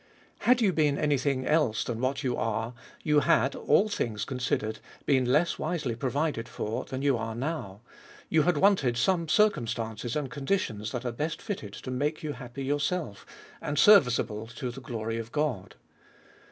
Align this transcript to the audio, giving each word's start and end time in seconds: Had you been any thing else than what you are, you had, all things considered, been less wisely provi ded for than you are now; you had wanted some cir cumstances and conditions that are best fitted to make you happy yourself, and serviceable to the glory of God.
Had 0.39 0.61
you 0.61 0.73
been 0.73 0.97
any 0.97 1.19
thing 1.19 1.45
else 1.45 1.83
than 1.83 1.99
what 2.01 2.23
you 2.23 2.35
are, 2.35 2.73
you 3.03 3.19
had, 3.19 3.53
all 3.53 3.87
things 3.87 4.25
considered, 4.25 4.79
been 5.05 5.25
less 5.25 5.59
wisely 5.59 5.93
provi 5.95 6.31
ded 6.31 6.49
for 6.49 6.85
than 6.85 7.03
you 7.03 7.17
are 7.19 7.35
now; 7.35 7.81
you 8.27 8.41
had 8.41 8.57
wanted 8.57 8.97
some 8.97 9.29
cir 9.29 9.51
cumstances 9.51 10.15
and 10.15 10.31
conditions 10.31 10.91
that 10.91 11.05
are 11.05 11.11
best 11.11 11.39
fitted 11.39 11.73
to 11.73 11.91
make 11.91 12.23
you 12.23 12.33
happy 12.33 12.63
yourself, 12.63 13.27
and 13.61 13.77
serviceable 13.77 14.47
to 14.47 14.71
the 14.71 14.81
glory 14.81 15.19
of 15.19 15.31
God. 15.31 15.75